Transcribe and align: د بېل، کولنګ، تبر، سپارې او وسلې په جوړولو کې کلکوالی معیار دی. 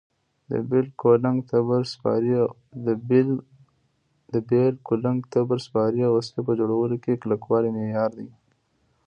د 0.49 0.51
بېل، 0.69 0.87
کولنګ، 4.85 5.19
تبر، 5.33 5.53
سپارې 5.69 6.01
او 6.07 6.11
وسلې 6.17 6.41
په 6.47 6.53
جوړولو 6.59 6.95
کې 7.03 7.21
کلکوالی 7.23 7.69
معیار 7.75 8.11
دی. 8.17 8.29